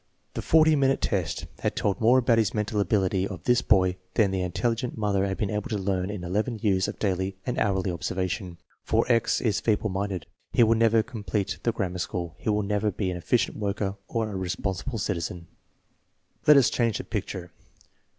The 0.33 0.41
forty 0.41 0.75
minute 0.75 0.99
test 0.99 1.45
had 1.59 1.75
told 1.75 2.01
more 2.01 2.17
about 2.17 2.39
the 2.39 2.51
mental 2.55 2.79
ability 2.79 3.27
of 3.27 3.43
this 3.43 3.61
boy 3.61 3.97
than 4.15 4.31
the 4.31 4.41
intelligent 4.41 4.97
mother 4.97 5.27
had 5.27 5.37
been 5.37 5.51
able 5.51 5.69
to 5.69 5.77
learn 5.77 6.09
in 6.09 6.23
eleven 6.23 6.57
years 6.57 6.87
of 6.87 6.97
daily 6.97 7.37
and 7.45 7.59
hourly 7.59 7.91
observation. 7.91 8.57
For 8.83 9.05
X 9.11 9.39
is 9.41 9.59
feeble 9.59 9.91
minded; 9.91 10.25
he 10.53 10.63
will 10.63 10.73
never 10.73 11.03
complete 11.03 11.59
the 11.61 11.71
grammar 11.71 11.99
school; 11.99 12.33
he 12.39 12.49
will 12.49 12.63
never 12.63 12.89
be 12.89 13.11
an 13.11 13.17
efficient 13.17 13.57
worker 13.57 13.95
or 14.07 14.31
a 14.31 14.35
responsible 14.35 14.97
citizen. 14.97 15.45
Let 16.47 16.57
us 16.57 16.71
change 16.71 16.97
the 16.97 17.03
picture. 17.03 17.51